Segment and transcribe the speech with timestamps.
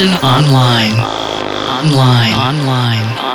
[0.00, 0.94] Online.
[1.82, 2.34] Online.
[2.34, 3.27] Online.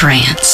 [0.00, 0.49] trance.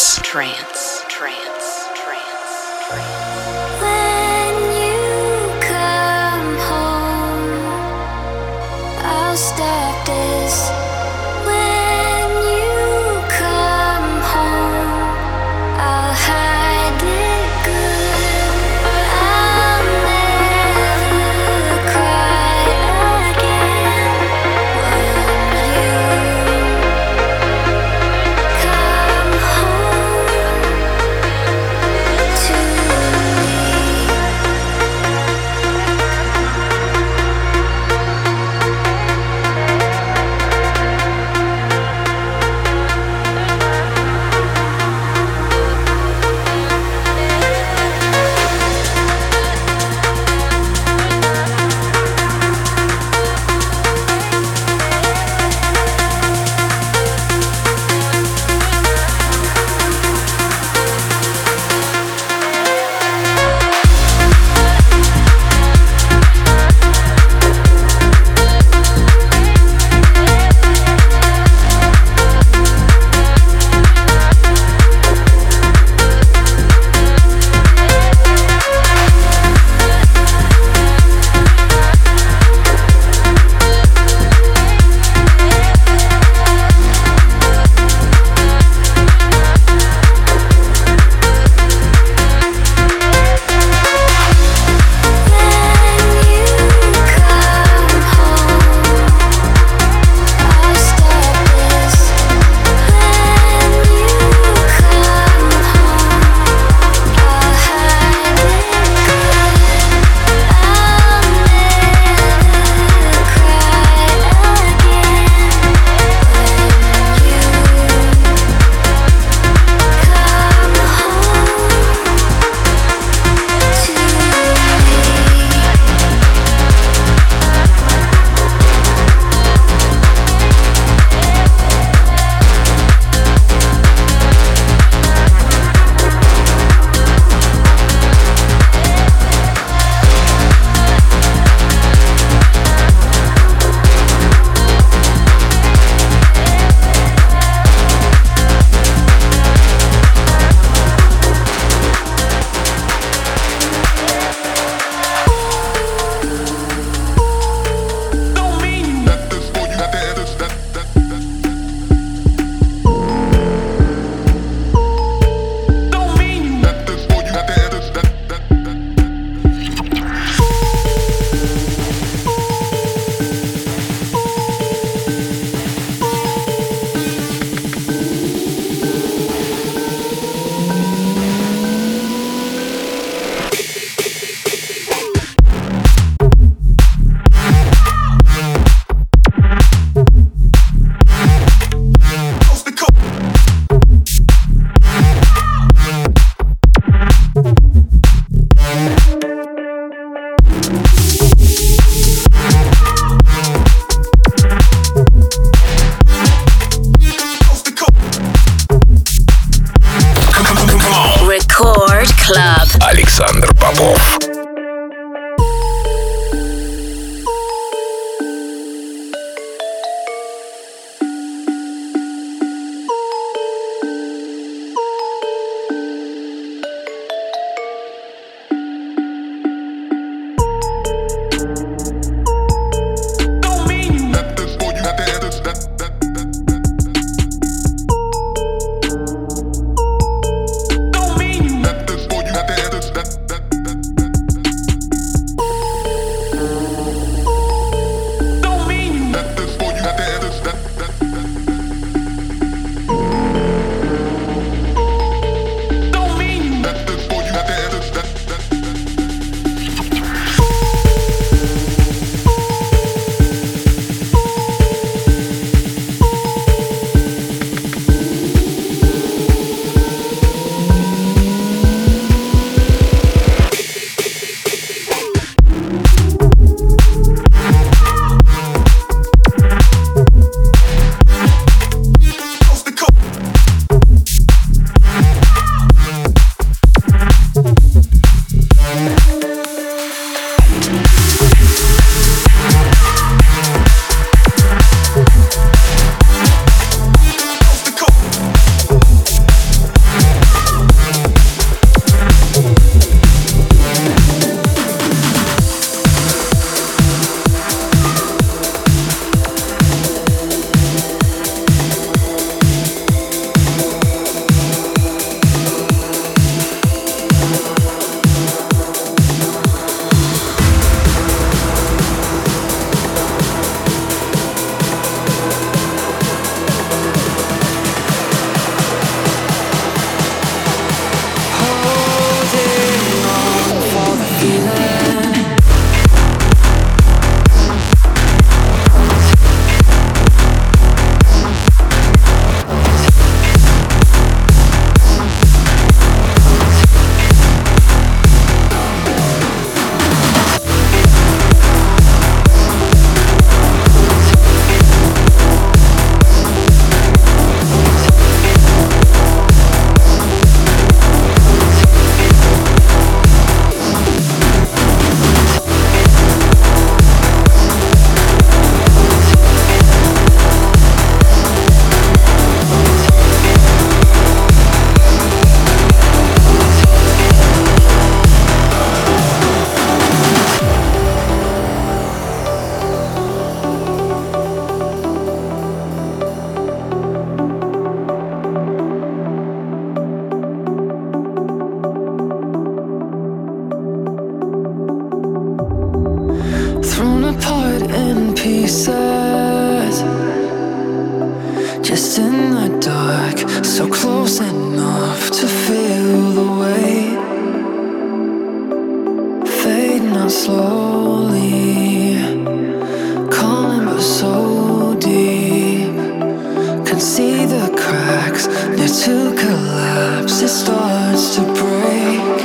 [418.67, 422.19] to collapse, it starts to break.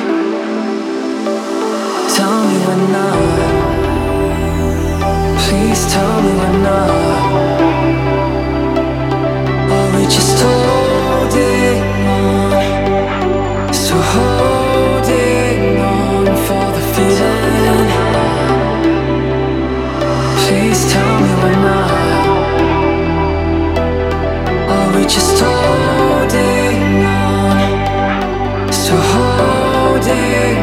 [2.15, 3.17] Tell me we're not.
[5.41, 7.10] Please tell me we're not.
[30.11, 30.60] sing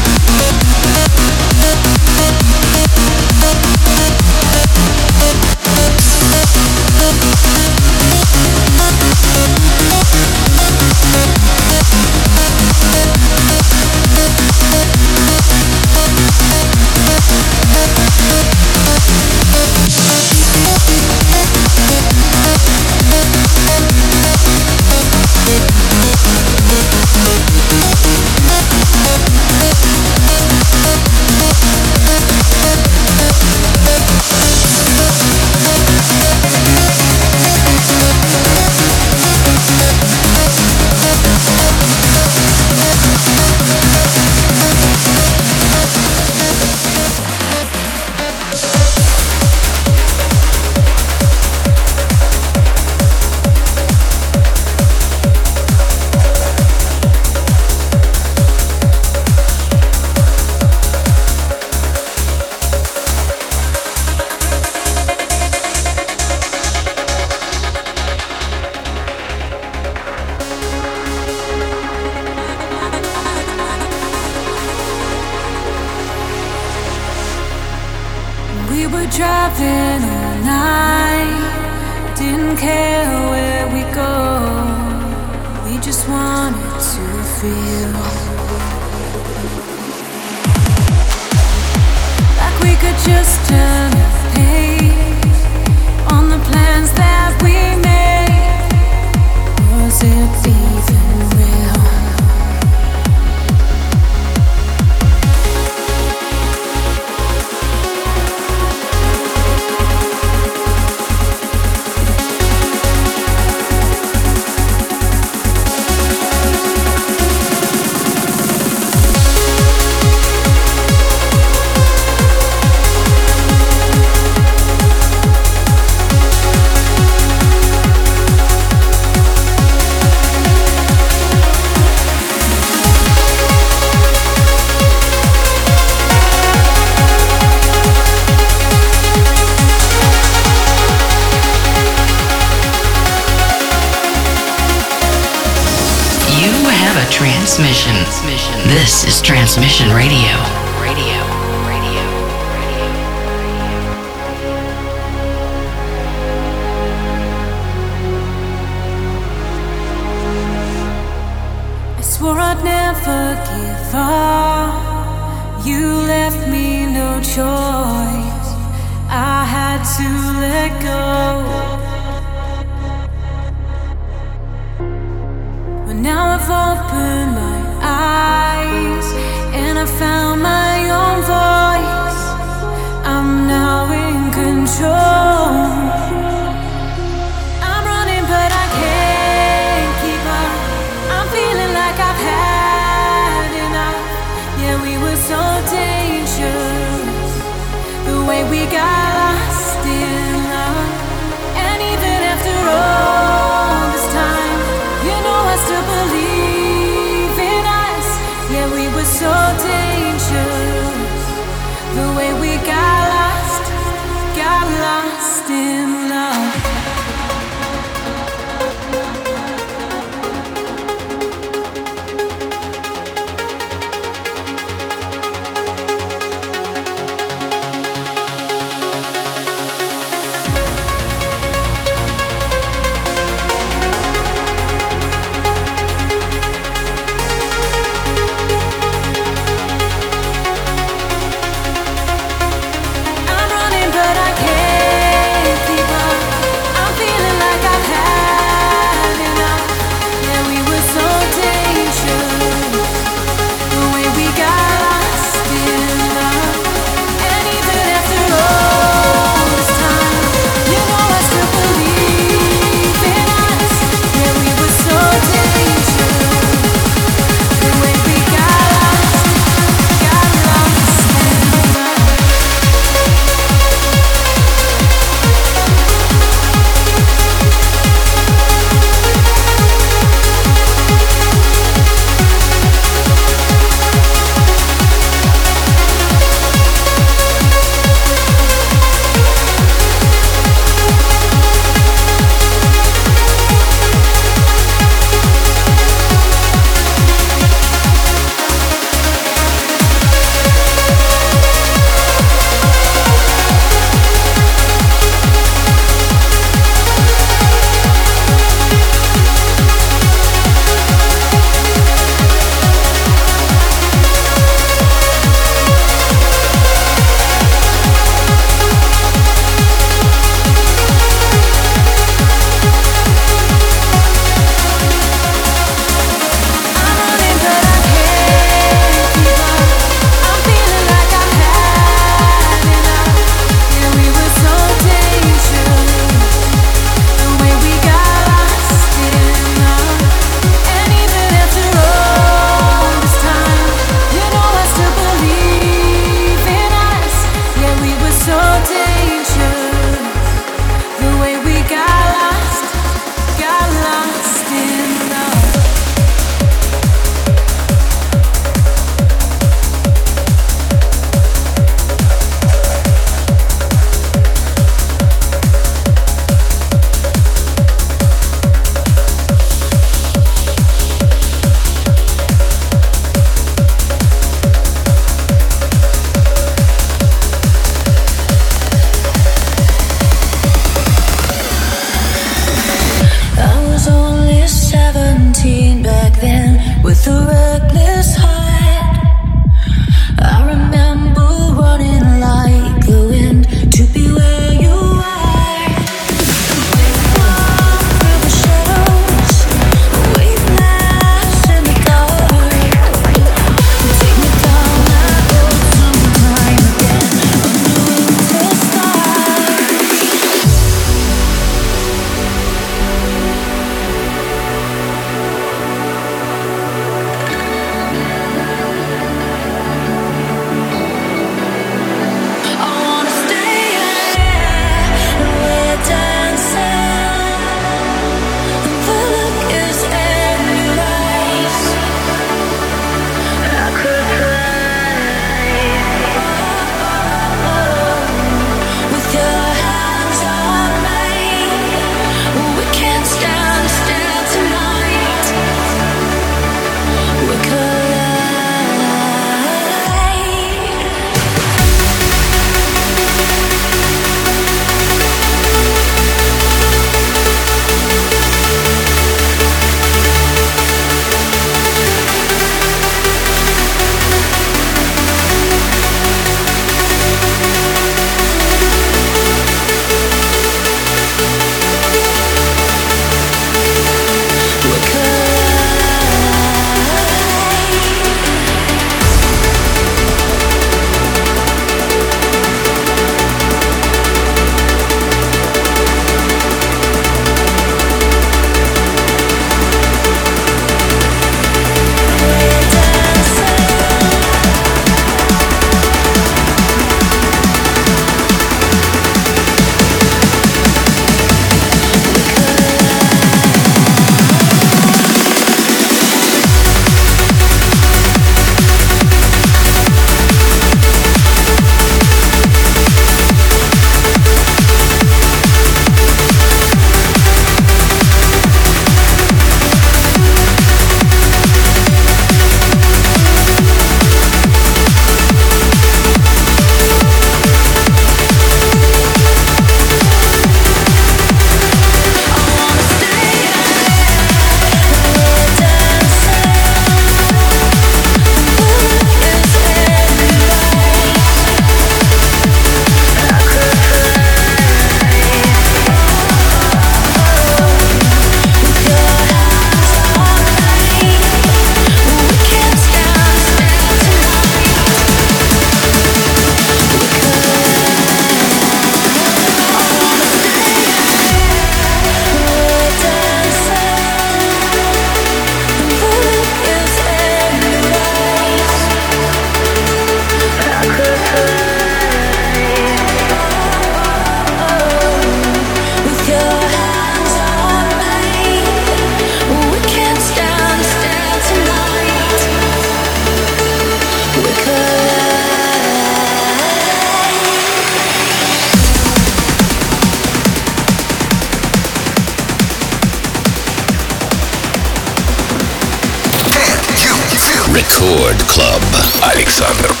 [599.33, 600.00] Александр